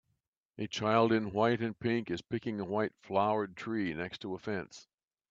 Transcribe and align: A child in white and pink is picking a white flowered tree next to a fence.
A 0.57 0.65
child 0.65 1.11
in 1.11 1.31
white 1.31 1.61
and 1.61 1.77
pink 1.79 2.09
is 2.09 2.23
picking 2.23 2.59
a 2.59 2.65
white 2.65 2.93
flowered 2.97 3.55
tree 3.55 3.93
next 3.93 4.17
to 4.21 4.33
a 4.33 4.39
fence. 4.39 4.87